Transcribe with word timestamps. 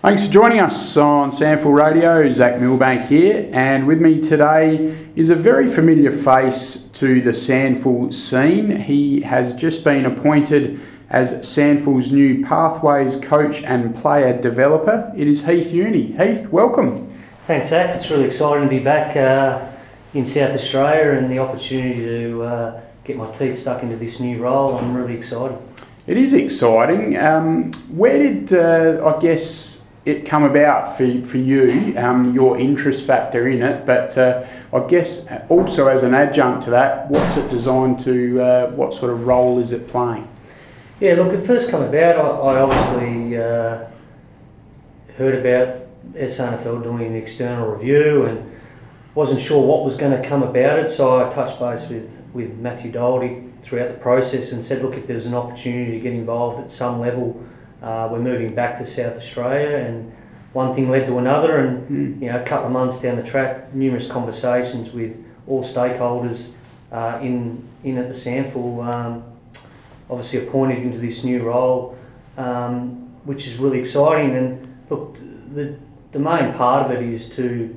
Thanks 0.00 0.24
for 0.24 0.32
joining 0.32 0.60
us 0.60 0.96
on 0.96 1.32
SANFL 1.32 1.76
Radio. 1.76 2.30
Zach 2.30 2.60
Milbank 2.60 3.06
here, 3.06 3.50
and 3.52 3.84
with 3.84 4.00
me 4.00 4.20
today 4.20 4.96
is 5.16 5.28
a 5.28 5.34
very 5.34 5.66
familiar 5.66 6.12
face 6.12 6.84
to 6.92 7.20
the 7.20 7.32
SANFL 7.32 8.14
scene. 8.14 8.76
He 8.76 9.22
has 9.22 9.56
just 9.56 9.82
been 9.82 10.06
appointed 10.06 10.78
as 11.10 11.40
SANFL's 11.40 12.12
new 12.12 12.44
Pathways 12.46 13.16
coach 13.16 13.64
and 13.64 13.92
player 13.92 14.40
developer. 14.40 15.12
It 15.16 15.26
is 15.26 15.44
Heath 15.44 15.72
Uni. 15.72 16.12
Heath, 16.12 16.46
welcome. 16.48 17.10
Thanks, 17.48 17.70
Zach. 17.70 17.96
It's 17.96 18.08
really 18.08 18.26
exciting 18.26 18.68
to 18.68 18.70
be 18.70 18.78
back 18.78 19.16
uh, 19.16 19.68
in 20.14 20.24
South 20.24 20.54
Australia 20.54 21.18
and 21.18 21.28
the 21.28 21.40
opportunity 21.40 22.04
to 22.04 22.42
uh, 22.42 22.80
get 23.02 23.16
my 23.16 23.28
teeth 23.32 23.56
stuck 23.56 23.82
into 23.82 23.96
this 23.96 24.20
new 24.20 24.38
role. 24.38 24.78
I'm 24.78 24.94
really 24.94 25.16
excited. 25.16 25.58
It 26.06 26.16
is 26.16 26.34
exciting. 26.34 27.18
Um, 27.18 27.72
where 27.88 28.16
did, 28.16 28.52
uh, 28.52 29.04
I 29.04 29.20
guess, 29.20 29.77
it 30.08 30.24
come 30.24 30.42
about 30.42 30.96
for, 30.96 31.22
for 31.22 31.36
you, 31.36 31.94
um, 31.98 32.32
your 32.34 32.58
interest 32.58 33.06
factor 33.06 33.46
in 33.46 33.62
it, 33.62 33.84
but 33.84 34.16
uh, 34.16 34.46
I 34.72 34.80
guess 34.86 35.28
also 35.50 35.88
as 35.88 36.02
an 36.02 36.14
adjunct 36.14 36.62
to 36.62 36.70
that, 36.70 37.10
what's 37.10 37.36
it 37.36 37.50
designed 37.50 38.00
to, 38.00 38.40
uh, 38.40 38.70
what 38.70 38.94
sort 38.94 39.12
of 39.12 39.26
role 39.26 39.58
is 39.58 39.72
it 39.72 39.86
playing? 39.86 40.26
Yeah, 40.98 41.14
look, 41.14 41.34
it 41.34 41.46
first 41.46 41.70
come 41.70 41.82
about, 41.82 42.16
I, 42.16 42.20
I 42.20 42.60
obviously 42.60 43.36
uh, 43.36 43.84
heard 45.16 45.34
about 45.34 45.86
SANFL 46.14 46.82
doing 46.82 47.06
an 47.06 47.14
external 47.14 47.70
review 47.70 48.24
and 48.24 48.50
wasn't 49.14 49.40
sure 49.40 49.62
what 49.62 49.84
was 49.84 49.94
going 49.94 50.20
to 50.20 50.26
come 50.26 50.42
about 50.42 50.78
it, 50.78 50.88
so 50.88 51.24
I 51.24 51.28
touched 51.28 51.58
base 51.58 51.86
with, 51.86 52.18
with 52.32 52.56
Matthew 52.56 52.90
Doherty 52.90 53.44
throughout 53.60 53.88
the 53.88 53.98
process 53.98 54.52
and 54.52 54.64
said, 54.64 54.80
look, 54.80 54.96
if 54.96 55.06
there's 55.06 55.26
an 55.26 55.34
opportunity 55.34 55.92
to 55.92 56.00
get 56.00 56.14
involved 56.14 56.60
at 56.60 56.70
some 56.70 56.98
level, 56.98 57.44
uh, 57.82 58.08
we're 58.10 58.20
moving 58.20 58.54
back 58.54 58.78
to 58.78 58.84
South 58.84 59.16
Australia, 59.16 59.76
and 59.76 60.12
one 60.52 60.74
thing 60.74 60.90
led 60.90 61.06
to 61.06 61.18
another, 61.18 61.58
and 61.58 61.88
mm. 61.88 62.22
you 62.22 62.30
know, 62.30 62.40
a 62.40 62.44
couple 62.44 62.66
of 62.66 62.72
months 62.72 63.00
down 63.00 63.16
the 63.16 63.22
track, 63.22 63.72
numerous 63.74 64.10
conversations 64.10 64.90
with 64.90 65.24
all 65.46 65.62
stakeholders 65.62 66.52
uh, 66.92 67.18
in 67.22 67.62
in 67.84 67.98
at 67.98 68.08
the 68.08 68.14
SANFL, 68.14 68.84
um, 68.86 69.24
obviously 70.10 70.46
appointed 70.46 70.78
into 70.78 70.98
this 70.98 71.22
new 71.22 71.42
role, 71.44 71.96
um, 72.36 73.08
which 73.24 73.46
is 73.46 73.56
really 73.56 73.78
exciting. 73.78 74.36
And 74.36 74.76
look, 74.90 75.14
the 75.52 75.76
the 76.12 76.18
main 76.18 76.52
part 76.54 76.84
of 76.84 76.90
it 76.90 77.02
is 77.02 77.28
to 77.36 77.74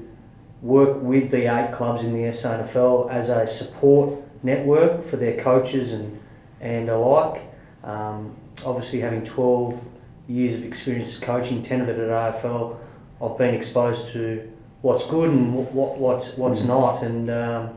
work 0.61 1.01
with 1.01 1.31
the 1.31 1.53
eight 1.53 1.73
clubs 1.73 2.03
in 2.03 2.13
the 2.13 2.29
SANFL 2.29 3.09
as 3.09 3.29
a 3.29 3.47
support 3.47 4.19
network 4.43 5.01
for 5.01 5.17
their 5.17 5.37
coaches 5.37 5.91
and 5.91 6.19
and 6.59 6.89
alike. 6.89 7.41
Um, 7.83 8.35
obviously, 8.65 8.99
having 8.99 9.23
12 9.23 9.83
years 10.27 10.53
of 10.53 10.63
experience 10.63 11.17
coaching, 11.17 11.61
10 11.61 11.81
of 11.81 11.89
it 11.89 11.97
at 11.97 12.09
AFL, 12.09 12.77
I've 13.21 13.37
been 13.37 13.53
exposed 13.53 14.11
to 14.13 14.51
what's 14.81 15.05
good 15.05 15.29
and 15.29 15.53
what, 15.53 15.97
what's, 15.97 16.35
what's 16.37 16.61
mm. 16.61 16.67
not. 16.67 17.03
And 17.03 17.29
um, 17.29 17.75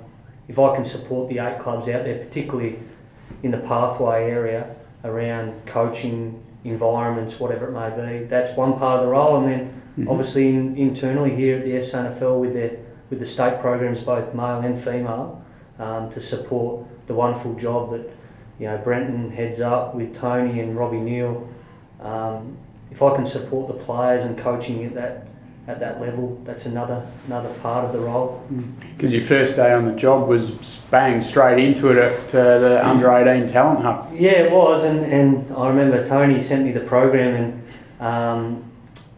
if 0.49 0.59
I 0.59 0.75
can 0.75 0.85
support 0.85 1.29
the 1.29 1.39
eight 1.39 1.59
clubs 1.59 1.89
out 1.89 2.05
there, 2.05 2.25
particularly 2.25 2.79
in 3.43 3.51
the 3.51 3.59
pathway 3.59 4.31
area 4.31 4.75
around 5.05 5.67
coaching 5.67 6.43
environments, 6.65 7.39
whatever 7.39 7.69
it 7.69 7.73
may 7.73 8.21
be, 8.21 8.25
that's 8.25 8.57
one 8.57 8.79
part 8.79 9.01
of 9.01 9.07
the 9.07 9.13
role. 9.13 9.39
And 9.39 9.49
then 9.49 9.67
mm-hmm. 9.67 10.09
obviously 10.09 10.49
in, 10.49 10.77
internally 10.77 11.35
here 11.35 11.59
at 11.59 11.65
the 11.65 11.73
SANFL 11.73 12.41
with 12.41 12.55
the, 12.55 12.79
with 13.11 13.19
the 13.19 13.27
state 13.27 13.61
programs, 13.61 14.01
both 14.01 14.35
male 14.35 14.61
and 14.61 14.79
female, 14.79 15.45
um, 15.79 16.09
to 16.11 16.21
support 16.21 16.87
the 17.07 17.15
wonderful 17.15 17.55
job 17.55 17.91
that 17.91 18.11
you 18.59 18.67
know 18.67 18.79
Brenton 18.79 19.31
heads 19.31 19.61
up 19.61 19.95
with 19.95 20.15
Tony 20.15 20.61
and 20.61 20.77
Robbie 20.77 21.01
Neal 21.01 21.49
um, 22.01 22.57
if 22.91 23.03
I 23.03 23.15
can 23.15 23.27
support 23.27 23.69
the 23.69 23.85
players 23.85 24.23
and 24.23 24.39
coaching 24.39 24.85
at 24.85 24.95
that 24.95 25.27
at 25.67 25.81
that 25.81 25.99
level, 25.99 26.39
that's 26.45 26.67
another 26.67 27.07
another 27.27 27.53
part 27.61 27.87
of 27.87 27.93
the 27.93 27.99
role. 27.99 28.45
Because 28.97 29.11
mm. 29.11 29.15
your 29.15 29.25
first 29.25 29.57
day 29.57 29.73
on 29.73 29.87
the 29.87 29.95
job 29.95 30.29
was 30.29 30.51
bang 30.91 31.23
straight 31.23 31.59
into 31.59 31.91
it 31.91 31.97
at 31.97 32.35
uh, 32.35 32.59
the 32.59 32.87
under 32.87 33.11
eighteen 33.11 33.49
talent 33.49 33.81
hub. 33.81 34.11
Yeah, 34.13 34.43
it 34.43 34.53
was, 34.53 34.85
and, 34.85 35.07
and 35.07 35.57
I 35.57 35.69
remember 35.69 36.05
Tony 36.05 36.41
sent 36.41 36.65
me 36.65 36.73
the 36.73 36.81
program 36.81 37.35
and. 37.35 37.63
Um, 38.01 38.71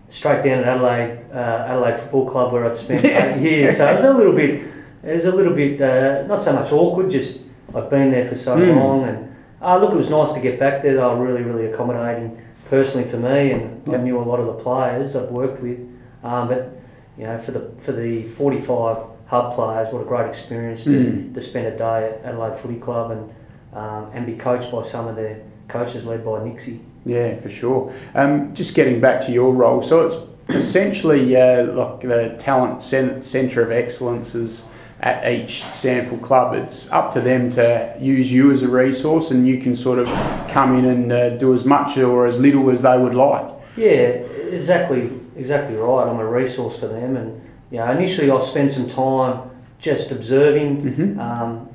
straight 0.08 0.42
down 0.42 0.60
at 0.60 0.64
Adelaide, 0.64 1.26
uh, 1.32 1.66
Adelaide 1.68 1.96
Football 1.96 2.28
Club, 2.28 2.52
where 2.52 2.64
I'd 2.64 2.76
spent 2.76 3.04
eight 3.04 3.40
years. 3.42 3.76
So 3.76 3.90
it 3.90 3.94
was 3.94 4.04
a 4.04 4.14
little 4.14 4.32
bit, 4.32 4.62
it 5.02 5.12
was 5.14 5.24
a 5.24 5.32
little 5.32 5.52
bit, 5.52 5.80
uh, 5.80 6.26
not 6.26 6.42
so 6.42 6.52
much 6.52 6.72
awkward. 6.72 7.10
Just 7.10 7.40
I'd 7.74 7.90
been 7.90 8.12
there 8.12 8.26
for 8.26 8.34
so 8.34 8.56
mm. 8.56 8.76
long, 8.76 9.04
and 9.04 9.35
uh, 9.60 9.78
look, 9.78 9.92
it 9.92 9.96
was 9.96 10.10
nice 10.10 10.32
to 10.32 10.40
get 10.40 10.58
back 10.58 10.82
there. 10.82 10.94
They 10.94 11.02
were 11.02 11.24
really, 11.24 11.42
really 11.42 11.66
accommodating 11.66 12.42
personally 12.68 13.08
for 13.08 13.16
me, 13.16 13.52
and 13.52 13.88
I 13.94 13.96
knew 13.98 14.18
a 14.18 14.20
lot 14.20 14.40
of 14.40 14.46
the 14.46 14.54
players 14.54 15.16
I've 15.16 15.30
worked 15.30 15.62
with. 15.62 15.80
Um, 16.22 16.48
but 16.48 16.76
you 17.16 17.24
know, 17.24 17.38
for 17.38 17.52
the 17.52 17.72
for 17.78 17.92
the 17.92 18.24
45 18.24 19.06
hub 19.26 19.54
players, 19.54 19.92
what 19.92 20.02
a 20.02 20.04
great 20.04 20.28
experience 20.28 20.84
to, 20.84 20.90
mm. 20.90 21.34
to 21.34 21.40
spend 21.40 21.66
a 21.66 21.76
day 21.76 22.10
at 22.10 22.24
Adelaide 22.24 22.56
Footy 22.56 22.78
Club 22.78 23.10
and 23.10 23.34
um, 23.72 24.10
and 24.12 24.26
be 24.26 24.34
coached 24.34 24.70
by 24.70 24.82
some 24.82 25.06
of 25.06 25.16
their 25.16 25.42
coaches 25.68 26.04
led 26.06 26.24
by 26.24 26.42
Nixie. 26.44 26.80
Yeah, 27.04 27.36
for 27.36 27.50
sure. 27.50 27.94
Um, 28.14 28.54
just 28.54 28.74
getting 28.74 29.00
back 29.00 29.20
to 29.22 29.32
your 29.32 29.52
role, 29.52 29.82
so 29.82 30.06
it's 30.06 30.16
essentially 30.48 31.36
uh, 31.36 31.64
like 31.72 32.00
the 32.00 32.34
talent 32.38 32.82
centre 32.82 33.62
of 33.62 33.70
excellence 33.70 34.34
is 34.34 34.68
at 35.00 35.30
each 35.30 35.62
SANFL 35.62 36.22
club. 36.22 36.54
It's 36.54 36.90
up 36.90 37.10
to 37.12 37.20
them 37.20 37.50
to 37.50 37.96
use 38.00 38.32
you 38.32 38.50
as 38.52 38.62
a 38.62 38.68
resource, 38.68 39.30
and 39.30 39.46
you 39.46 39.60
can 39.60 39.76
sort 39.76 39.98
of 39.98 40.06
come 40.48 40.76
in 40.76 40.84
and 40.86 41.12
uh, 41.12 41.30
do 41.30 41.54
as 41.54 41.64
much 41.64 41.98
or 41.98 42.26
as 42.26 42.38
little 42.38 42.70
as 42.70 42.82
they 42.82 42.98
would 42.98 43.14
like. 43.14 43.52
Yeah, 43.76 43.88
exactly, 43.88 45.10
exactly 45.36 45.76
right. 45.76 46.08
I'm 46.08 46.18
a 46.18 46.26
resource 46.26 46.78
for 46.78 46.88
them, 46.88 47.16
and 47.16 47.42
you 47.70 47.78
know, 47.78 47.90
initially 47.90 48.30
I'll 48.30 48.40
spend 48.40 48.70
some 48.70 48.86
time 48.86 49.50
just 49.78 50.10
observing, 50.10 50.82
mm-hmm. 50.82 51.20
um, 51.20 51.68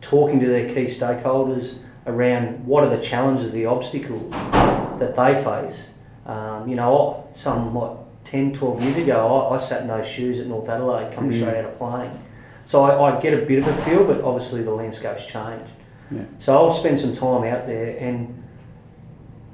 talking 0.00 0.40
to 0.40 0.46
their 0.46 0.68
key 0.68 0.84
stakeholders 0.84 1.78
around 2.06 2.66
what 2.66 2.82
are 2.82 2.90
the 2.90 3.00
challenges, 3.00 3.52
the 3.52 3.66
obstacles 3.66 4.30
that 4.98 5.14
they 5.14 5.34
face. 5.34 5.92
Um, 6.26 6.68
you 6.68 6.74
know, 6.74 7.28
some 7.32 7.72
what 7.72 7.98
10, 8.24 8.52
12 8.52 8.82
years 8.82 8.96
ago, 8.96 9.48
I, 9.48 9.54
I, 9.54 9.56
sat 9.58 9.82
in 9.82 9.86
those 9.86 10.08
shoes 10.08 10.40
at 10.40 10.48
North 10.48 10.68
Adelaide, 10.68 11.12
coming 11.12 11.30
mm-hmm. 11.30 11.40
straight 11.40 11.58
out 11.58 11.66
of 11.66 11.76
playing 11.76 12.10
so 12.66 12.82
I, 12.82 13.16
I, 13.16 13.20
get 13.20 13.32
a 13.32 13.46
bit 13.46 13.60
of 13.60 13.68
a 13.68 13.72
feel, 13.72 14.04
but 14.04 14.20
obviously 14.22 14.64
the 14.64 14.72
landscape's 14.72 15.24
changed. 15.24 15.70
Yeah. 16.10 16.24
So 16.38 16.56
I'll 16.56 16.72
spend 16.72 16.98
some 16.98 17.12
time 17.12 17.44
out 17.44 17.64
there, 17.64 17.96
and 18.00 18.42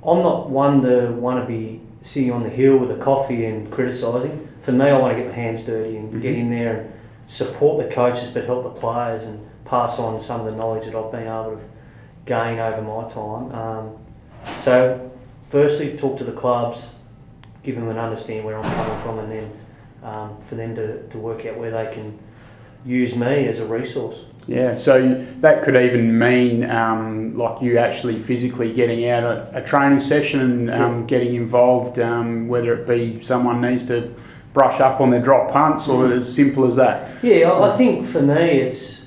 I'm 0.05 0.21
not 0.21 0.49
one 0.49 0.81
to 0.81 1.13
want 1.13 1.39
to 1.39 1.47
be 1.47 1.83
sitting 2.01 2.33
on 2.33 2.43
the 2.43 2.49
hill 2.49 2.79
with 2.79 2.91
a 2.91 2.97
coffee 2.97 3.45
and 3.45 3.71
criticising. 3.71 4.49
For 4.61 4.73
me, 4.73 4.87
I 4.87 4.99
want 4.99 5.15
to 5.15 5.23
get 5.23 5.29
my 5.29 5.35
hands 5.35 5.61
dirty 5.61 5.99
and 5.99 6.09
mm-hmm. 6.09 6.21
get 6.21 6.35
in 6.35 6.49
there 6.49 6.81
and 6.81 6.93
support 7.27 7.87
the 7.87 7.95
coaches, 7.95 8.29
but 8.29 8.45
help 8.45 8.65
the 8.65 8.81
players 8.81 9.25
and 9.25 9.47
pass 9.67 9.99
on 9.99 10.19
some 10.19 10.41
of 10.41 10.47
the 10.47 10.57
knowledge 10.57 10.87
that 10.87 10.95
I've 10.95 11.13
been 11.13 11.27
able 11.27 11.59
to 11.59 11.65
gain 12.25 12.59
over 12.59 12.81
my 12.81 13.07
time. 13.09 13.55
Um, 13.55 13.99
so, 14.57 15.13
firstly, 15.43 15.99
talk 15.99 16.17
to 16.17 16.25
the 16.25 16.33
clubs, 16.33 16.91
give 17.63 17.75
them 17.75 17.91
an 17.91 17.99
understand 17.99 18.47
where 18.47 18.57
I'm 18.57 18.75
coming 18.75 19.03
from, 19.03 19.19
and 19.19 19.31
then 19.31 19.51
um, 20.03 20.41
for 20.41 20.55
them 20.55 20.75
to, 20.77 21.07
to 21.09 21.19
work 21.19 21.45
out 21.45 21.59
where 21.59 21.71
they 21.71 21.93
can 21.93 22.19
use 22.85 23.15
me 23.15 23.47
as 23.47 23.59
a 23.59 23.67
resource. 23.67 24.25
Yeah, 24.47 24.75
so 24.75 25.25
that 25.41 25.63
could 25.63 25.77
even 25.77 26.19
mean 26.19 26.69
um, 26.69 27.37
like 27.37 27.63
you 27.63 27.79
actually 27.79 28.19
physically 28.19 28.73
getting 28.73 29.09
out 29.09 29.23
a, 29.23 29.59
a 29.59 29.63
training 29.63 30.01
session 30.01 30.41
and 30.41 30.71
um, 30.71 31.01
yeah. 31.01 31.07
getting 31.07 31.35
involved, 31.35 31.99
um, 32.01 32.49
whether 32.49 32.75
it 32.75 32.87
be 32.89 33.23
someone 33.23 33.61
needs 33.61 33.85
to 33.87 34.13
brush 34.53 34.81
up 34.81 35.01
on 35.01 35.11
their 35.11 35.23
drop 35.23 35.53
punts 35.53 35.89
or 35.89 36.07
mm. 36.07 36.17
as 36.17 36.35
simple 36.35 36.67
as 36.67 36.77
that. 36.77 37.23
Yeah, 37.23 37.53
I 37.53 37.77
think 37.77 38.05
for 38.05 38.21
me 38.21 38.35
it's, 38.35 39.05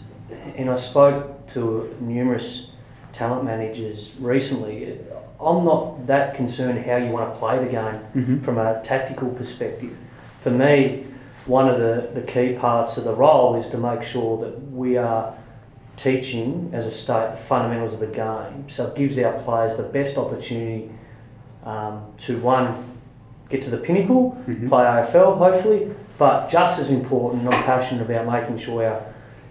and 0.56 0.70
I 0.70 0.76
spoke 0.76 1.48
to 1.48 1.96
numerous 2.00 2.70
talent 3.12 3.44
managers 3.44 4.16
recently. 4.20 4.98
I'm 5.40 5.66
not 5.66 6.08
that 6.08 6.34
concerned 6.36 6.80
how 6.86 6.96
you 6.96 7.12
want 7.12 7.34
to 7.34 7.40
play 7.40 7.60
the 7.60 7.70
game 7.70 8.00
mm-hmm. 8.16 8.40
from 8.40 8.58
a 8.58 8.82
tactical 8.82 9.30
perspective. 9.30 9.98
For 10.40 10.50
me, 10.50 11.06
one 11.46 11.70
of 11.70 11.78
the, 11.78 12.10
the 12.20 12.26
key 12.26 12.54
parts 12.54 12.98
of 12.98 13.04
the 13.04 13.14
role 13.14 13.56
is 13.56 13.68
to 13.70 13.78
make 13.78 14.02
sure 14.02 14.38
that 14.44 14.72
we 14.72 14.98
are 14.98 15.36
teaching 15.96 16.70
as 16.74 16.86
a 16.86 16.92
state 16.92 17.32
the 17.32 17.38
fundamentals 17.38 17.94
of 17.94 18.00
the 18.00 18.08
game. 18.08 18.68
So 18.68 18.88
it 18.88 18.96
gives 18.96 19.18
our 19.20 19.40
players 19.44 19.78
the 19.78 19.84
best 19.84 20.18
opportunity 20.18 20.90
um, 21.64 22.06
to 22.18 22.38
one 22.40 22.92
get 23.50 23.62
to 23.62 23.70
the 23.70 23.78
pinnacle, 23.78 24.32
mm-hmm. 24.48 24.68
play 24.70 24.84
AFL 24.84 25.38
hopefully, 25.38 25.92
but 26.18 26.50
just 26.50 26.80
as 26.80 26.90
important, 26.90 27.46
I'm 27.46 27.64
passionate 27.64 28.02
about 28.02 28.26
making 28.32 28.58
sure 28.58 28.84
our 28.84 29.02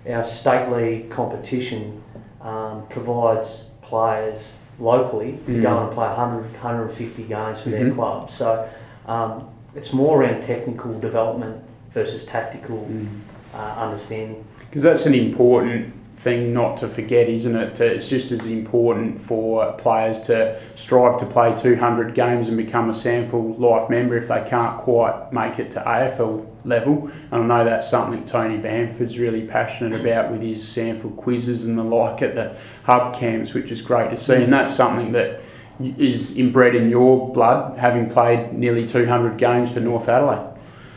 our 0.08 0.22
state 0.22 0.68
league 0.68 1.10
competition 1.10 2.02
um, 2.42 2.86
provides 2.88 3.64
players 3.80 4.52
locally 4.78 5.32
to 5.32 5.52
mm-hmm. 5.52 5.62
go 5.62 5.82
and 5.82 5.92
play 5.92 6.06
100, 6.08 6.42
150 6.42 7.22
games 7.24 7.62
for 7.62 7.70
mm-hmm. 7.70 7.86
their 7.86 7.94
club. 7.94 8.30
So 8.30 8.68
um, 9.06 9.48
it's 9.74 9.94
more 9.94 10.22
around 10.22 10.42
technical 10.42 10.98
development 11.00 11.64
versus 11.94 12.24
tactical 12.24 12.86
mm. 12.90 13.08
uh, 13.54 13.74
understanding. 13.78 14.44
Because 14.58 14.82
that's 14.82 15.06
an 15.06 15.14
important 15.14 15.94
thing 16.16 16.52
not 16.52 16.76
to 16.78 16.88
forget, 16.88 17.28
isn't 17.28 17.54
it? 17.54 17.74
To, 17.76 17.86
it's 17.86 18.08
just 18.08 18.32
as 18.32 18.46
important 18.46 19.20
for 19.20 19.72
players 19.74 20.20
to 20.22 20.60
strive 20.74 21.20
to 21.20 21.26
play 21.26 21.54
200 21.56 22.14
games 22.14 22.48
and 22.48 22.56
become 22.56 22.90
a 22.90 22.92
SANFL 22.92 23.58
life 23.58 23.88
member 23.88 24.16
if 24.16 24.28
they 24.28 24.44
can't 24.48 24.80
quite 24.80 25.32
make 25.32 25.58
it 25.58 25.70
to 25.72 25.80
AFL 25.80 26.46
level. 26.64 27.10
And 27.30 27.44
I 27.44 27.46
know 27.46 27.64
that's 27.64 27.88
something 27.88 28.24
Tony 28.24 28.56
Bamford's 28.56 29.18
really 29.18 29.46
passionate 29.46 30.00
about 30.00 30.32
with 30.32 30.40
his 30.40 30.64
SANFL 30.64 31.16
quizzes 31.16 31.64
and 31.66 31.78
the 31.78 31.84
like 31.84 32.22
at 32.22 32.34
the 32.34 32.56
hub 32.84 33.14
camps, 33.14 33.54
which 33.54 33.70
is 33.70 33.82
great 33.82 34.10
to 34.10 34.16
see. 34.16 34.42
And 34.42 34.52
that's 34.52 34.74
something 34.74 35.12
that 35.12 35.42
is 35.78 36.36
inbred 36.36 36.74
in 36.74 36.88
your 36.88 37.32
blood, 37.32 37.78
having 37.78 38.08
played 38.08 38.52
nearly 38.52 38.86
200 38.86 39.36
games 39.38 39.72
for 39.72 39.80
North 39.80 40.08
Adelaide. 40.08 40.53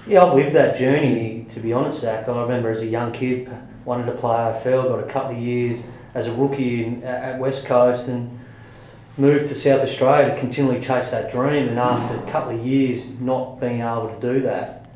Yeah, 0.08 0.24
I've 0.24 0.36
lived 0.36 0.54
that 0.54 0.78
journey, 0.78 1.46
to 1.50 1.60
be 1.60 1.74
honest, 1.74 2.00
Zach. 2.00 2.30
I 2.30 2.42
remember 2.42 2.70
as 2.70 2.80
a 2.80 2.86
young 2.86 3.12
kid 3.12 3.50
wanted 3.84 4.06
to 4.06 4.14
play 4.14 4.38
AFL, 4.38 4.88
got 4.88 5.00
a 5.00 5.08
couple 5.08 5.32
of 5.32 5.38
years 5.38 5.84
as 6.14 6.28
a 6.28 6.34
rookie 6.34 6.86
in, 6.86 7.04
at 7.04 7.40
West 7.40 7.66
Coast 7.66 8.08
and 8.08 8.40
moved 9.18 9.50
to 9.50 9.56
South 9.56 9.82
Australia 9.82 10.34
to 10.34 10.40
continually 10.40 10.80
chase 10.80 11.10
that 11.10 11.30
dream. 11.30 11.68
And 11.68 11.78
after 11.78 12.16
a 12.16 12.32
couple 12.32 12.58
of 12.58 12.66
years 12.66 13.06
not 13.20 13.60
being 13.60 13.82
able 13.82 14.08
to 14.08 14.20
do 14.22 14.42
that, 14.44 14.90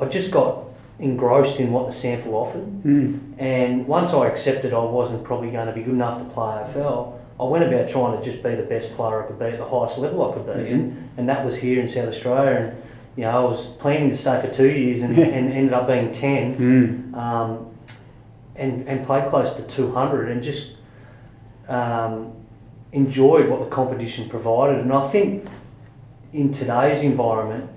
I 0.00 0.08
just 0.08 0.30
got 0.30 0.64
engrossed 0.98 1.60
in 1.60 1.70
what 1.70 1.84
the 1.84 1.92
SANFL 1.92 2.32
offered. 2.32 2.66
Mm. 2.84 3.34
And 3.36 3.86
once 3.86 4.14
I 4.14 4.26
accepted 4.26 4.72
I 4.72 4.82
wasn't 4.82 5.24
probably 5.24 5.50
going 5.50 5.66
to 5.66 5.74
be 5.74 5.82
good 5.82 5.94
enough 5.94 6.16
to 6.18 6.24
play 6.24 6.54
AFL, 6.54 7.18
I 7.38 7.44
went 7.44 7.64
about 7.64 7.86
trying 7.86 8.16
to 8.16 8.24
just 8.24 8.42
be 8.42 8.54
the 8.54 8.62
best 8.62 8.94
player 8.94 9.22
I 9.22 9.26
could 9.26 9.38
be 9.38 9.46
at 9.46 9.58
the 9.58 9.68
highest 9.68 9.98
level 9.98 10.30
I 10.30 10.32
could 10.32 10.46
be. 10.46 10.52
Mm-hmm. 10.52 10.72
And, 10.72 11.10
and 11.18 11.28
that 11.28 11.44
was 11.44 11.58
here 11.58 11.80
in 11.80 11.86
South 11.86 12.08
Australia. 12.08 12.72
And, 12.72 12.82
you 13.16 13.22
know, 13.22 13.46
I 13.46 13.48
was 13.48 13.66
planning 13.66 14.08
to 14.10 14.16
stay 14.16 14.40
for 14.40 14.48
two 14.48 14.70
years 14.70 15.02
and, 15.02 15.16
and 15.18 15.52
ended 15.52 15.72
up 15.72 15.86
being 15.86 16.10
10. 16.10 16.56
Mm. 16.56 17.14
Um, 17.16 17.70
and, 18.56 18.86
and 18.88 19.04
played 19.04 19.28
close 19.28 19.52
to 19.54 19.62
200 19.62 20.28
and 20.28 20.42
just 20.42 20.72
um, 21.68 22.32
enjoyed 22.92 23.48
what 23.48 23.60
the 23.60 23.66
competition 23.66 24.28
provided. 24.28 24.78
And 24.78 24.92
I 24.92 25.08
think 25.08 25.46
in 26.32 26.50
today's 26.50 27.02
environment, 27.02 27.70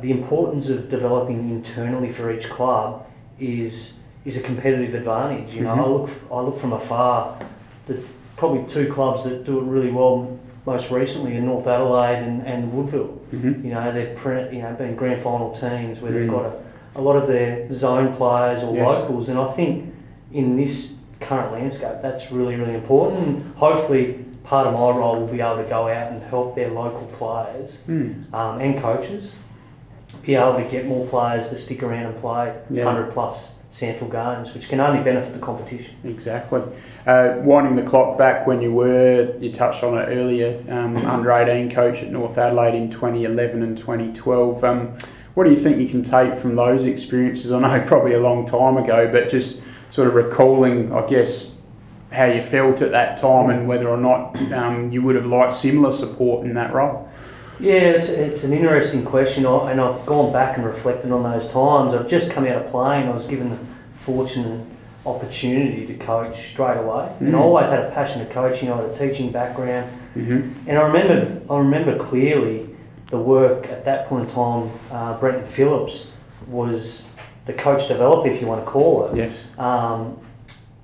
the 0.00 0.10
importance 0.10 0.68
of 0.68 0.88
developing 0.88 1.50
internally 1.50 2.08
for 2.08 2.30
each 2.30 2.48
club 2.48 3.06
is 3.38 3.94
is 4.24 4.36
a 4.36 4.40
competitive 4.40 4.94
advantage. 4.94 5.54
You 5.54 5.62
know, 5.62 5.74
Mhm. 5.74 5.78
I 5.78 5.86
look 5.86 6.10
I 6.30 6.40
look 6.42 6.58
from 6.58 6.72
afar. 6.74 7.36
The 7.86 8.00
probably 8.36 8.64
two 8.64 8.92
clubs 8.92 9.24
that 9.24 9.44
do 9.44 9.58
it 9.58 9.64
really 9.64 9.90
well 9.90 10.38
most 10.66 10.90
recently 10.90 11.36
in 11.36 11.46
North 11.46 11.66
Adelaide 11.66 12.16
and, 12.22 12.42
and 12.46 12.72
Woodville. 12.72 13.08
hmm 13.30 13.64
You 13.64 13.74
know, 13.74 13.90
they've 13.92 14.14
pre, 14.14 14.54
you 14.56 14.62
know 14.62 14.72
been 14.74 14.94
grand 14.96 15.20
final 15.20 15.50
teams 15.52 16.00
where 16.00 16.12
they've 16.12 16.28
Mm. 16.28 16.30
got 16.30 16.44
a, 16.46 16.60
a 16.96 17.00
lot 17.00 17.16
of 17.16 17.26
their 17.26 17.70
zone 17.72 18.12
players 18.14 18.62
or 18.62 18.74
Yes. 18.74 18.86
locals, 18.86 19.28
and 19.28 19.38
I 19.38 19.46
think 19.52 19.92
in 20.32 20.56
this 20.56 20.96
current 21.20 21.52
landscape, 21.52 21.96
that's 22.02 22.30
really 22.32 22.56
really 22.56 22.74
important. 22.74 23.26
And 23.26 23.56
hopefully, 23.56 24.24
part 24.44 24.66
of 24.66 24.74
my 24.74 24.90
role 24.90 25.20
will 25.20 25.26
be 25.32 25.40
able 25.40 25.62
to 25.62 25.68
go 25.68 25.82
out 25.88 26.12
and 26.12 26.22
help 26.22 26.54
their 26.54 26.70
local 26.70 27.06
players 27.18 27.78
Mm. 27.88 28.32
um, 28.34 28.60
and 28.60 28.78
coaches 28.78 29.32
be 30.26 30.34
able 30.34 30.54
to 30.58 30.64
get 30.70 30.86
more 30.86 31.06
players 31.06 31.48
to 31.48 31.56
stick 31.56 31.82
around 31.82 32.06
and 32.06 32.16
play 32.20 32.54
Yeah. 32.68 32.84
100 32.84 33.10
plus 33.12 33.52
SANFL 33.70 34.10
games, 34.10 34.52
which 34.52 34.68
can 34.68 34.80
only 34.80 35.02
benefit 35.02 35.32
the 35.32 35.38
competition. 35.38 35.94
Exactly. 36.04 36.60
Uh, 37.06 37.36
winding 37.38 37.76
the 37.76 37.88
clock 37.88 38.18
back 38.18 38.46
when 38.46 38.60
you 38.60 38.72
were, 38.72 39.36
you 39.38 39.52
touched 39.52 39.84
on 39.84 39.96
it 39.96 40.06
earlier, 40.06 40.60
um, 40.68 40.96
under 41.06 41.30
18 41.30 41.70
coach 41.70 42.02
at 42.02 42.10
North 42.10 42.36
Adelaide 42.36 42.74
in 42.74 42.90
2011 42.90 43.62
and 43.62 43.78
2012. 43.78 44.64
Um, 44.64 44.98
what 45.34 45.44
do 45.44 45.50
you 45.50 45.56
think 45.56 45.78
you 45.78 45.88
can 45.88 46.02
take 46.02 46.34
from 46.34 46.56
those 46.56 46.84
experiences? 46.84 47.52
I 47.52 47.60
know 47.60 47.84
probably 47.86 48.14
a 48.14 48.20
long 48.20 48.44
time 48.44 48.76
ago, 48.76 49.10
but 49.10 49.28
just 49.28 49.62
sort 49.90 50.08
of 50.08 50.14
recalling, 50.14 50.92
I 50.92 51.06
guess, 51.06 51.56
how 52.12 52.24
you 52.24 52.42
felt 52.42 52.82
at 52.82 52.90
that 52.90 53.16
time 53.16 53.50
and 53.50 53.68
whether 53.68 53.88
or 53.88 53.96
not 53.96 54.36
um, 54.52 54.90
you 54.90 55.00
would 55.02 55.14
have 55.14 55.26
liked 55.26 55.54
similar 55.54 55.92
support 55.92 56.44
in 56.44 56.54
that 56.54 56.72
role. 56.72 57.09
Yeah, 57.60 57.72
it's, 57.90 58.06
it's 58.08 58.44
an 58.44 58.52
interesting 58.52 59.04
question, 59.04 59.44
I- 59.46 59.70
and 59.70 59.80
I've 59.80 60.04
gone 60.06 60.32
back 60.32 60.56
and 60.56 60.64
reflected 60.66 61.12
on 61.12 61.22
those 61.22 61.46
times. 61.46 61.92
I've 61.94 62.06
just 62.08 62.30
come 62.30 62.46
out 62.46 62.56
of 62.62 62.66
playing. 62.70 63.08
I 63.08 63.12
was 63.12 63.22
given 63.24 63.50
the 63.50 63.56
fortunate 63.92 64.64
opportunity 65.06 65.86
to 65.86 65.94
coach 65.94 66.34
straight 66.52 66.76
away, 66.78 67.08
and 67.20 67.34
I 67.34 67.38
Mm. 67.38 67.42
always 67.42 67.68
had 67.70 67.80
a 67.84 67.90
passion 67.90 68.22
of 68.22 68.30
coaching. 68.30 68.70
I 68.70 68.76
had 68.76 68.84
a 68.86 68.92
teaching 68.92 69.30
background, 69.30 69.86
hmm 70.14 70.40
and 70.66 70.78
I 70.78 70.82
remember 70.82 71.40
I 71.52 71.58
remember 71.58 71.96
clearly 71.96 72.68
the 73.10 73.18
work 73.18 73.68
at 73.68 73.84
that 73.84 74.06
point 74.06 74.28
in 74.28 74.34
time. 74.34 74.70
Uh, 74.92 75.18
Brenton 75.18 75.44
Phillips 75.44 76.06
was 76.48 77.02
the 77.46 77.52
coach 77.54 77.88
developer, 77.88 78.28
if 78.28 78.40
you 78.40 78.46
want 78.46 78.64
to 78.64 78.70
call 78.70 79.06
it. 79.06 79.16
Yes. 79.16 79.44
Um, 79.58 80.16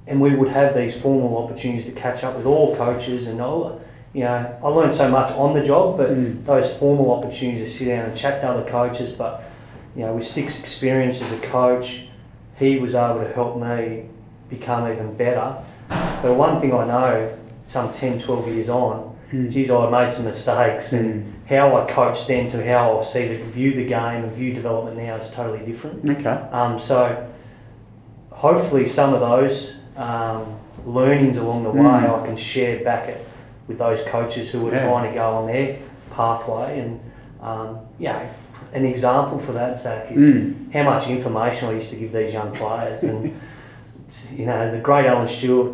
and 0.07 0.21
we 0.21 0.35
would 0.35 0.49
have 0.49 0.75
these 0.75 0.95
formal 1.01 1.37
opportunities 1.43 1.85
to 1.85 1.93
catch 1.93 2.25
up 2.25 2.37
with 2.37 2.47
all 2.47 2.75
coaches 2.77 3.27
and 3.27 3.41
all. 3.41 3.81
You 4.17 4.23
know, 4.25 4.59
I 4.65 4.69
learned 4.69 4.95
so 4.95 5.11
much 5.11 5.31
on 5.33 5.53
the 5.53 5.61
job, 5.63 5.99
but 5.99 6.09
Mm. 6.09 6.43
those 6.47 6.71
formal 6.73 7.13
opportunities 7.13 7.61
to 7.61 7.79
sit 7.79 7.89
down 7.89 8.07
and 8.07 8.17
chat 8.17 8.41
to 8.41 8.49
other 8.49 8.63
coaches. 8.63 9.11
But 9.11 9.43
you 9.95 10.07
know, 10.07 10.15
with 10.15 10.25
Stick's 10.25 10.59
experience 10.59 11.21
as 11.21 11.33
a 11.33 11.37
coach, 11.37 12.09
he 12.59 12.79
was 12.79 12.95
able 12.95 13.21
to 13.21 13.29
help 13.29 13.59
me 13.59 14.05
become 14.49 14.91
even 14.91 15.13
better. 15.13 15.53
But 16.23 16.33
one 16.35 16.59
thing 16.61 16.73
I 16.73 16.87
know, 16.87 17.29
some 17.67 17.93
10, 17.93 18.19
12 18.19 18.49
years 18.49 18.71
on, 18.71 19.11
Mm. 19.33 19.51
geez, 19.53 19.71
I 19.71 19.91
made 19.91 20.11
some 20.11 20.25
mistakes, 20.25 20.95
and 20.95 21.31
how 21.51 21.77
I 21.77 21.85
coached 21.85 22.27
then 22.27 22.47
to 22.49 22.65
how 22.65 22.99
I 22.99 23.03
see 23.03 23.29
the 23.29 23.37
view 23.37 23.73
the 23.75 23.85
game 23.85 24.23
and 24.25 24.33
view 24.33 24.55
development 24.55 24.97
now 24.97 25.17
is 25.17 25.29
totally 25.29 25.59
different. 25.67 26.09
Okay. 26.09 26.39
Um, 26.53 26.79
so 26.79 27.17
hopefully 28.31 28.87
some 28.87 29.13
of 29.13 29.21
those 29.21 29.75
um, 29.99 30.45
learnings 30.87 31.37
along 31.37 31.65
the 31.65 31.71
way 31.71 31.83
Mm. 31.83 32.23
I 32.23 32.25
can 32.25 32.37
share 32.37 32.83
back 32.83 33.09
it 33.09 33.21
with 33.69 33.79
those 33.79 34.01
coaches 34.03 34.51
who 34.51 34.67
are 34.69 34.73
Yeah. 34.75 34.83
trying 34.87 35.09
to 35.11 35.15
go 35.15 35.31
on 35.31 35.47
their 35.47 35.77
pathway. 36.11 36.81
And 36.81 37.01
um, 37.43 37.81
yeah, 37.99 38.29
an 38.73 38.85
example 38.85 39.39
for 39.39 39.53
that, 39.53 39.79
Zach, 39.79 40.11
is 40.13 40.35
Mm. 40.35 40.73
how 40.73 40.83
much 40.85 41.09
information 41.09 41.69
I 41.69 41.73
used 41.73 41.91
to 41.91 41.97
give 41.97 42.13
these 42.13 42.33
young 42.33 42.53
players. 42.53 43.03
And 43.03 43.33
you 44.35 44.47
know, 44.47 44.71
the 44.71 44.79
great 44.79 45.07
Alan 45.07 45.27
Stewart 45.27 45.73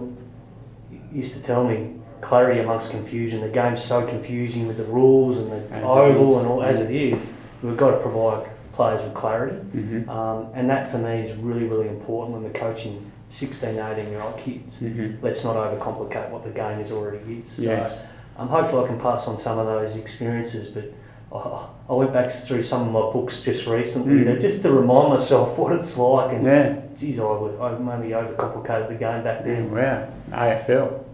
used 1.13 1.35
to 1.35 1.43
tell 1.43 1.65
me 1.65 1.95
clarity 2.21 2.61
amongst 2.61 2.91
confusion. 2.91 3.41
The 3.41 3.49
game's 3.49 3.83
so 3.83 4.07
confusing 4.07 4.67
with 4.67 4.77
the 4.79 4.85
rules 4.85 5.39
and 5.39 5.51
the 5.51 5.75
As 5.75 5.85
oval 5.85 6.39
and 6.39 6.49
all 6.49 6.63
as 6.63 6.79
it 6.79 6.91
is. 6.91 7.25
We've 7.63 7.77
got 7.77 7.91
to 7.93 7.97
provide 7.99 8.49
players 8.73 9.03
with 9.03 9.13
clarity. 9.15 9.57
hmm 9.57 10.09
Um, 10.09 10.47
and 10.55 10.71
that 10.71 10.91
for 10.91 10.99
me 10.99 11.21
is 11.21 11.37
really, 11.37 11.65
really 11.67 11.89
important 11.89 12.35
when 12.35 12.43
we're 12.45 12.59
coaching 12.59 13.11
16, 13.33 13.79
18 13.79 14.09
year 14.11 14.21
old 14.21 14.37
kids. 14.37 14.79
hmm 14.79 15.13
Let's 15.23 15.43
not 15.43 15.57
overcomplicate 15.57 16.29
what 16.31 16.43
the 16.45 16.51
game 16.51 16.79
is 16.81 16.91
already 16.93 17.41
is. 17.41 17.49
So 17.49 17.63
Yes. 17.63 17.99
I'm 18.39 18.49
hopeful 18.49 18.85
I 18.85 18.87
can 18.87 18.99
pass 19.01 19.27
on 19.27 19.39
some 19.39 19.59
of 19.59 19.67
those 19.67 19.97
experiences, 19.97 20.69
but 20.69 20.93
I, 21.35 21.67
I 21.89 21.95
went 21.95 22.13
back 22.13 22.29
through 22.29 22.61
some 22.63 22.83
of 22.83 22.93
my 22.93 23.11
books 23.11 23.41
just 23.41 23.67
recently, 23.67 24.19
you 24.19 24.25
know, 24.27 24.37
Mm. 24.37 24.41
just 24.41 24.61
to 24.63 24.71
remind 24.71 25.09
myself 25.09 25.59
what 25.59 25.73
it's 25.73 25.97
like. 25.97 26.33
And 26.35 26.45
Yeah. 26.45 26.77
geez, 26.95 27.19
I, 27.19 27.25
I 27.25 27.79
maybe 27.79 28.13
overcomplicated 28.13 28.89
the 28.89 28.97
game 28.97 29.23
back 29.25 29.45
then. 29.45 29.71
Wow. 29.75 30.07
AFL. 30.31 31.05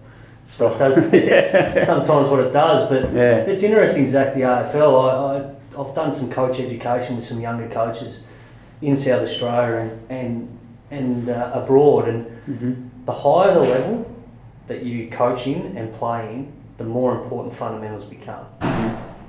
So 0.48 0.72
it 0.74 0.78
does, 0.78 0.98
it's 1.12 1.86
sometimes 1.86 2.28
what 2.28 2.40
it 2.40 2.52
does, 2.52 2.88
but 2.88 3.12
Yeah. 3.12 3.46
it's 3.50 3.62
interesting, 3.62 4.06
Zach, 4.06 4.34
the 4.34 4.40
AFL. 4.40 4.92
I, 5.04 5.10
I, 5.76 5.80
I've 5.80 5.94
done 5.94 6.10
some 6.10 6.28
coach 6.30 6.58
education 6.58 7.14
with 7.14 7.24
some 7.24 7.40
younger 7.40 7.68
coaches 7.68 8.24
in 8.82 8.96
South 8.96 9.22
Australia 9.22 9.76
and, 10.10 10.10
and, 10.10 10.57
and 10.90 11.28
uh, 11.28 11.50
abroad. 11.54 12.08
And 12.08 12.26
hmm 12.44 12.88
the 13.08 13.14
higher 13.14 13.54
the 13.54 13.60
level 13.60 14.14
that 14.66 14.82
you 14.82 15.08
coach 15.08 15.46
in 15.46 15.78
and 15.78 15.90
play 15.94 16.28
in, 16.28 16.52
the 16.76 16.84
more 16.84 17.18
important 17.18 17.54
fundamentals 17.54 18.04
become. 18.04 18.44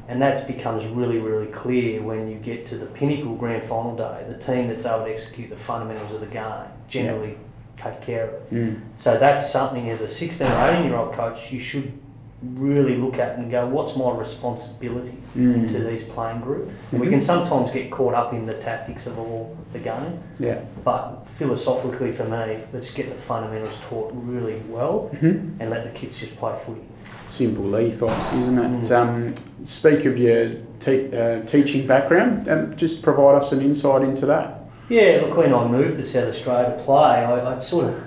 And 0.10 0.22
that 0.22 0.46
becomes 0.48 0.86
really, 0.86 1.20
really 1.20 1.48
clear 1.48 2.01
when 2.01 2.30
you 2.30 2.38
get 2.39 2.66
to 2.66 2.78
the 2.78 2.88
pinnacle 2.88 3.36
grand 3.36 3.63
final 3.63 3.96
day. 3.96 4.25
The 4.28 4.38
team 4.38 4.68
that's 4.68 4.86
able 4.86 5.06
to 5.06 5.12
execute 5.12 5.50
the 5.50 5.56
fundamentals 5.56 6.12
of 6.12 6.20
the 6.20 6.25
game 6.25 6.66
generally 6.89 7.38
take 7.78 8.01
care 8.01 8.28
of 8.28 8.34
it. 8.34 8.50
Mm. 8.51 8.82
So 8.98 9.18
that's 9.18 9.50
something 9.50 9.89
as 9.89 10.01
a 10.01 10.08
16 10.08 10.46
or 10.46 10.70
18 10.72 10.84
year 10.84 10.98
old 10.98 11.13
coach 11.13 11.54
you 11.54 11.60
should 11.60 11.98
really 12.41 12.96
look 12.96 13.17
at 13.19 13.38
and 13.38 13.51
go, 13.51 13.65
what's 13.67 13.96
my 13.98 14.12
responsibility 14.12 15.13
Mm. 15.38 15.67
to 15.67 15.79
these 15.84 16.01
playing 16.03 16.39
group? 16.41 16.69
And 16.91 17.01
we 17.01 17.08
can 17.08 17.19
sometimes 17.19 17.69
get 17.72 17.91
caught 17.91 18.13
up 18.13 18.34
in 18.34 18.46
the 18.46 18.53
tactics 18.53 19.05
of 19.08 19.19
all 19.19 19.55
the 19.74 19.79
game, 19.79 20.19
Yeah. 20.39 20.60
but 20.84 21.27
philosophically 21.27 22.12
for 22.12 22.24
me, 22.24 22.58
let's 22.74 22.91
get 22.91 23.10
the 23.10 23.15
fundamentals 23.15 23.77
taught 23.89 24.12
really 24.15 24.62
well 24.69 25.10
hmm 25.19 25.50
and 25.60 25.69
let 25.69 25.84
the 25.84 25.89
kids 25.91 26.19
just 26.19 26.36
play 26.38 26.55
footy. 26.55 26.81
Simple 27.27 27.77
ethos, 27.77 28.34
isn't 28.34 28.58
it? 28.58 28.81
Mm. 28.84 28.91
Um, 28.91 29.36
speak 29.65 30.05
of 30.05 30.17
your 30.17 30.51
te- 30.79 31.15
uh, 31.15 31.41
teaching 31.46 31.86
background. 31.86 32.48
Um, 32.48 32.75
just 32.75 33.01
provide 33.01 33.36
us 33.36 33.51
an 33.51 33.62
insight 33.62 34.01
into 34.03 34.25
that. 34.25 34.62
Yeah, 34.89 35.19
look, 35.22 35.38
when 35.38 35.53
I 35.53 35.67
moved 35.67 35.98
to 35.98 36.03
South 36.03 36.27
Australia 36.29 36.75
to 36.75 36.84
play, 36.84 37.24
I, 37.24 37.55
I 37.55 37.60
sort 37.60 37.86
of, 37.86 38.03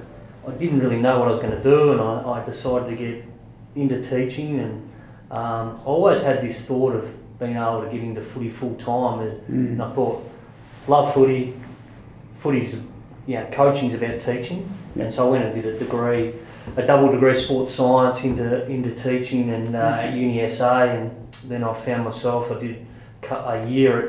I 0.48 0.50
didn't 0.52 0.80
really 0.80 0.96
know 1.00 1.18
what 1.20 1.28
I 1.28 1.30
was 1.30 1.38
going 1.38 1.54
to 1.56 1.62
do, 1.62 1.92
and 1.92 2.00
I, 2.00 2.40
I 2.40 2.44
decided 2.44 2.88
to 2.90 2.96
get 2.96 3.24
into 3.74 4.00
teaching, 4.00 4.60
and 4.60 4.90
um, 5.30 5.78
I 5.80 5.84
always 5.84 6.22
had 6.22 6.42
this 6.42 6.62
thought 6.64 6.94
of 6.94 7.10
being 7.38 7.56
able 7.56 7.82
to 7.82 7.88
get 7.90 8.02
into 8.02 8.20
footy 8.20 8.48
full 8.48 8.74
time, 8.74 9.20
and 9.20 9.40
Mm. 9.42 9.72
and 9.72 9.82
I 9.82 9.90
thought, 9.90 10.22
love 10.88 11.12
footy, 11.12 11.54
footy's 12.34 12.76
you 13.26 13.36
know, 13.38 13.46
coaching's 13.52 13.94
about 13.94 14.18
teaching, 14.18 14.68
Yeah. 14.94 15.04
and 15.04 15.12
so 15.12 15.28
I 15.28 15.30
went 15.30 15.44
and 15.44 15.54
did 15.54 15.64
a 15.74 15.78
degree, 15.78 16.32
a 16.76 16.82
double 16.86 17.10
degree 17.10 17.34
sports 17.34 17.72
science 17.72 18.24
into 18.24 18.66
into 18.68 18.90
teaching 18.90 19.50
and 19.50 19.74
uh, 19.76 19.96
at 20.00 20.14
Uni 20.14 20.46
SA, 20.48 20.82
and 20.84 21.10
then 21.48 21.62
I 21.64 21.72
found 21.72 22.04
myself. 22.04 22.50
I 22.50 22.58
did 22.58 22.76
a 23.30 23.64
year 23.68 24.08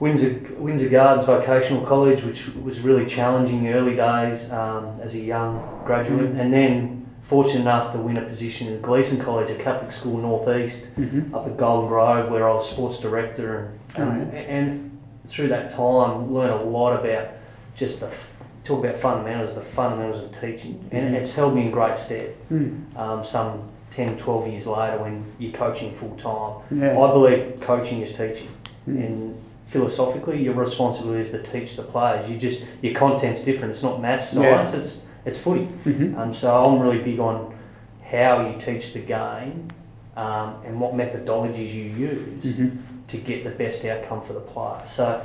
Windsor 0.00 0.40
Windsor 0.58 0.88
Gardens 0.88 1.26
Vocational 1.26 1.82
College, 1.84 2.22
which 2.24 2.48
was 2.56 2.80
really 2.80 3.04
challenging 3.04 3.68
early 3.68 3.94
days 3.94 4.50
um, 4.50 4.98
as 5.02 5.14
a 5.14 5.18
young 5.20 5.62
graduate, 5.84 6.34
Mhm. 6.34 6.40
and 6.40 6.52
then 6.52 6.93
fortunate 7.24 7.60
enough 7.62 7.90
to 7.92 7.98
win 7.98 8.16
a 8.18 8.22
position 8.22 8.68
in 8.68 8.80
Gleeson 8.82 9.18
College, 9.18 9.48
a 9.50 9.54
Catholic 9.56 9.90
school 9.90 10.18
northeast 10.18 10.86
Mm-hmm. 10.96 11.34
up 11.34 11.46
at 11.46 11.56
Golden 11.56 11.88
Grove, 11.88 12.30
where 12.30 12.48
I 12.48 12.52
was 12.52 12.68
sports 12.68 12.98
director, 13.00 13.72
and 13.96 14.04
Oh, 14.04 14.10
and, 14.10 14.32
and 14.34 14.98
through 15.26 15.48
that 15.48 15.70
time 15.70 16.32
learned 16.32 16.52
a 16.52 16.62
lot 16.62 16.92
about 17.00 17.28
just 17.74 18.00
the 18.00 18.14
talk 18.62 18.84
about 18.84 18.96
fundamentals, 18.96 19.54
the 19.54 19.60
fundamentals 19.60 20.22
of 20.22 20.30
teaching, 20.38 20.84
and 20.92 21.14
Mhm. 21.14 21.18
it's 21.18 21.32
held 21.34 21.54
me 21.54 21.62
in 21.66 21.70
great 21.70 21.96
stead. 21.96 22.34
Mm. 22.52 22.80
Um, 22.96 23.24
some 23.24 23.62
10, 23.90 24.16
12 24.16 24.46
years 24.48 24.66
later, 24.66 24.98
when 24.98 25.24
you're 25.38 25.52
coaching 25.52 25.92
full 25.92 26.14
time, 26.16 26.52
Yeah. 26.80 26.98
I 26.98 27.06
believe 27.12 27.60
coaching 27.60 28.00
is 28.02 28.10
teaching, 28.12 28.48
Mm. 28.88 28.96
and 29.06 29.34
philosophically, 29.66 30.42
your 30.42 30.54
responsibility 30.54 31.20
is 31.22 31.28
to 31.30 31.42
teach 31.42 31.76
the 31.76 31.82
players. 31.82 32.28
You 32.28 32.36
just 32.36 32.64
your 32.82 32.92
content's 32.94 33.40
different. 33.40 33.70
It's 33.70 33.82
not 33.82 34.00
maths 34.00 34.28
science. 34.30 34.72
It's 34.74 35.00
it's 35.24 35.38
footy. 35.38 35.66
Mhm. 35.84 36.16
Um, 36.18 36.32
so 36.32 36.64
I'm 36.64 36.80
really 36.80 37.00
big 37.02 37.18
on 37.18 37.54
how 38.02 38.46
you 38.46 38.56
teach 38.58 38.92
the 38.92 39.00
game 39.00 39.68
um, 40.16 40.54
and 40.64 40.80
what 40.80 40.94
methodologies 40.94 41.72
you 41.72 41.84
use 41.84 42.44
Mhm. 42.44 42.76
to 43.08 43.16
get 43.16 43.44
the 43.44 43.50
best 43.50 43.84
outcome 43.84 44.20
for 44.20 44.32
the 44.34 44.40
player. 44.40 44.80
So 44.84 45.20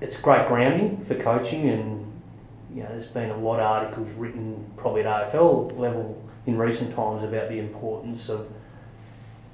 it's 0.00 0.16
great 0.20 0.46
grounding 0.48 0.98
for 0.98 1.14
coaching, 1.14 1.68
and 1.68 2.04
you 2.74 2.82
know 2.82 2.88
there's 2.90 3.06
been 3.06 3.30
a 3.30 3.36
lot 3.36 3.60
of 3.60 3.66
articles 3.66 4.10
written 4.12 4.64
probably 4.76 5.02
at 5.02 5.06
AFL 5.06 5.72
level 5.76 6.16
in 6.46 6.58
recent 6.58 6.92
times 6.94 7.22
about 7.22 7.48
the 7.48 7.58
importance 7.58 8.28
of 8.28 8.48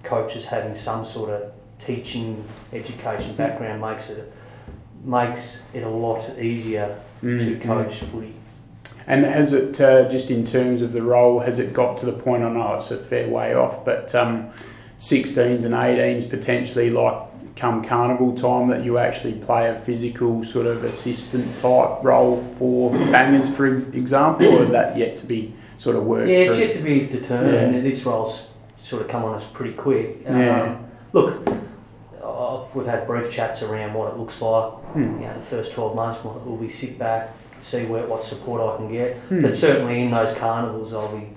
coaches 0.03 0.45
having 0.47 0.75
some 0.75 1.05
sort 1.05 1.31
of 1.31 1.53
teaching 1.79 2.43
education 2.73 3.35
background 3.37 3.81
makes 3.81 4.11
it 4.11 4.33
makes 5.05 5.63
it 5.75 5.83
a 5.83 5.89
lot 5.89 6.29
easier 6.39 6.97
to 7.21 7.27
Mm. 7.27 7.61
coach 7.61 7.97
footy. 8.01 8.35
And 9.07 9.25
has 9.25 9.53
it, 9.53 9.81
uh, 9.81 10.09
just 10.09 10.31
in 10.31 10.45
terms 10.45 10.81
of 10.83 10.93
the 10.93 11.03
role, 11.03 11.41
has 11.41 11.59
it 11.59 11.73
got 11.75 11.99
to 11.99 12.07
the 12.07 12.13
point, 12.13 12.43
I 12.43 12.51
know 12.51 12.75
it's 12.75 12.91
a 12.91 12.97
fair 12.97 13.29
way 13.29 13.55
off, 13.55 13.85
but 13.85 14.15
um, 14.15 14.51
16s 14.99 15.65
and 15.65 15.75
18s 15.75 16.29
potentially 16.31 16.91
like 16.91 17.15
come 17.57 17.85
carnival 17.85 18.35
time 18.35 18.69
that 18.69 18.85
you 18.85 18.99
actually 18.99 19.35
play 19.35 19.69
a 19.71 19.75
physical 19.79 20.43
sort 20.43 20.67
of 20.67 20.83
assistant 20.85 21.47
type 21.59 22.03
role 22.03 22.43
for 22.59 22.91
bangers, 23.13 23.55
for 23.55 23.67
example, 23.67 24.47
or 24.47 24.65
that 24.65 24.97
yet 24.97 25.17
to 25.19 25.27
be 25.27 25.53
sort 25.79 25.97
of 25.97 26.05
worked 26.05 26.29
Yeah, 26.29 26.39
it's 26.39 26.55
through? 26.55 26.65
yet 26.65 26.73
to 26.73 26.79
be 26.81 27.07
determined. 27.07 27.53
Yeah. 27.55 27.61
and 27.79 27.87
This 27.87 28.05
role's 28.05 28.47
sort 28.77 29.03
of 29.03 29.09
come 29.09 29.25
on 29.25 29.35
us 29.35 29.45
pretty 29.45 29.75
quick. 29.75 30.23
Yeah. 30.25 30.63
Um, 30.63 30.87
look, 31.13 31.47
I've, 32.25 32.75
we've 32.75 32.87
had 32.87 33.07
brief 33.07 33.31
chats 33.31 33.63
around 33.63 33.95
what 33.95 34.13
it 34.13 34.19
looks 34.19 34.41
like. 34.41 34.73
Hmm. 34.95 35.21
You 35.21 35.27
know, 35.27 35.35
the 35.35 35.41
first 35.41 35.73
12 35.73 35.95
months 35.95 36.25
we'll, 36.25 36.35
we'll 36.45 36.57
be 36.57 36.69
sit 36.69 36.99
back, 36.99 37.31
see 37.61 37.85
where, 37.87 38.07
what 38.07 38.23
support 38.25 38.61
I 38.61 38.77
can 38.77 38.89
get. 38.91 39.17
Hmm. 39.29 39.43
But 39.43 39.55
certainly 39.55 40.03
in 40.03 40.11
those 40.11 40.33
carnivals, 40.33 40.93
I'll 40.93 41.15
be. 41.17 41.29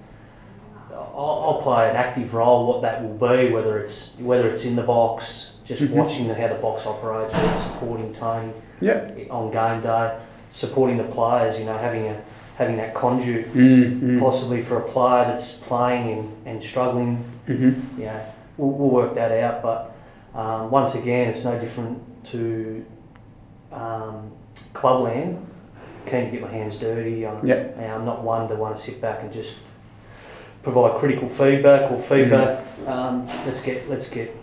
I'll, 0.91 1.43
I'll 1.55 1.61
play 1.61 1.89
an 1.89 1.95
active 1.95 2.33
role. 2.33 2.67
What 2.67 2.81
that 2.83 3.01
will 3.03 3.13
be, 3.15 3.49
whether 3.51 3.77
it's 3.79 4.11
whether 4.19 4.47
it's 4.47 4.65
in 4.65 4.75
the 4.75 4.83
box, 4.83 5.51
just 5.63 5.81
Mhm. 5.81 5.91
watching 5.91 6.29
how 6.29 6.47
the 6.47 6.55
box 6.55 6.85
operates, 6.85 7.33
whether 7.33 7.49
it's 7.51 7.61
supporting 7.63 8.13
Tony 8.13 8.51
Yeah. 8.81 9.09
on 9.31 9.51
game 9.51 9.81
day, 9.81 10.17
supporting 10.51 10.97
the 10.97 11.03
players. 11.05 11.57
You 11.57 11.65
know, 11.65 11.73
having 11.77 12.07
a 12.07 12.21
having 12.57 12.77
that 12.77 12.93
conduit 12.95 13.45
Mm, 13.53 13.99
mm. 14.01 14.19
possibly 14.19 14.61
for 14.61 14.77
a 14.77 14.81
player 14.81 15.25
that's 15.25 15.51
playing 15.51 16.17
and, 16.17 16.31
and 16.47 16.63
struggling, 16.63 17.23
Mhm. 17.47 17.75
you 17.99 18.05
know, 18.05 18.19
we'll, 18.57 18.71
we'll 18.71 18.89
work 18.89 19.13
that 19.13 19.31
out. 19.31 19.61
But 19.61 19.91
um, 20.35 20.71
once 20.71 20.95
again, 20.95 21.27
it's 21.29 21.43
no 21.43 21.57
different 21.59 21.99
to 22.25 22.83
um, 23.71 24.31
clubland. 24.73 25.45
Keen 26.07 26.25
to 26.25 26.31
get 26.31 26.41
my 26.41 26.47
hands 26.49 26.77
dirty. 26.77 27.25
I'm, 27.27 27.43
and 27.49 27.91
I'm 27.91 28.05
not 28.05 28.23
one 28.23 28.47
to 28.47 28.55
want 28.55 28.75
to 28.75 28.81
sit 28.81 29.01
back 29.01 29.21
and 29.23 29.31
just 29.31 29.55
provide 30.63 30.97
critical 30.97 31.27
feedback 31.27 31.91
or 31.91 31.99
feedback. 31.99 32.63
Um, 32.87 33.27
let's 33.45 33.59
get 33.61 33.89
let's 33.89 34.07
get 34.09 34.33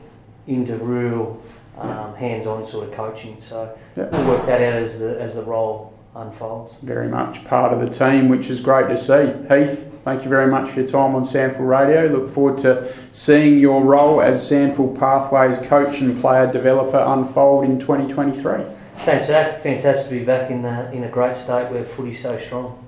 into 0.47 0.77
real 0.77 1.41
um, 1.79 2.15
hands-on 2.15 2.65
sort 2.65 2.89
of 2.89 2.95
coaching. 2.95 3.41
So 3.41 3.77
Yeah. 3.97 4.09
we'll 4.13 4.29
work 4.37 4.47
that 4.47 4.61
out 4.61 4.75
as 4.75 4.99
the 5.01 5.21
as 5.21 5.37
the 5.37 5.43
role 5.43 5.93
unfolds. 6.15 6.77
Very 6.83 7.09
much 7.09 7.45
part 7.47 7.73
of 7.73 7.81
the 7.81 7.89
team, 7.89 8.29
which 8.29 8.49
is 8.51 8.61
great 8.61 8.89
to 8.89 8.97
see. 8.97 9.33
Heath, 9.49 9.91
thank 10.05 10.23
you 10.23 10.29
very 10.29 10.47
much 10.51 10.71
for 10.71 10.81
your 10.81 10.89
time 10.89 11.15
on 11.17 11.25
SANFL 11.25 11.67
Radio. 11.67 12.07
Look 12.07 12.29
forward 12.31 12.59
to 12.59 12.93
seeing 13.13 13.59
your 13.59 13.83
role 13.83 14.21
as 14.23 14.49
SANFL 14.49 14.97
Pathways 14.99 15.59
coach 15.67 16.01
and 16.01 16.21
player 16.21 16.51
developer 16.53 17.03
unfold 17.05 17.65
in 17.65 17.81
2023. 17.81 18.63
Thanks, 18.99 19.27
Zach. 19.27 19.59
Fantastic 19.59 20.09
to 20.09 20.19
be 20.19 20.25
back 20.25 20.51
in, 20.51 20.65
uh, 20.65 20.91
in 20.93 21.05
a 21.05 21.09
great 21.09 21.37
state 21.37 21.71
where 21.71 21.85
footy's 21.85 22.23
so 22.23 22.37
strong. 22.37 22.84